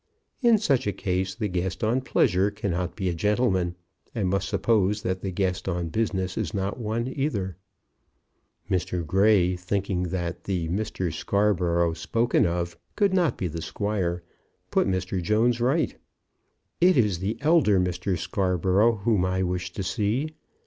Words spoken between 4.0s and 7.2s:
and must suppose that the guest on business is not one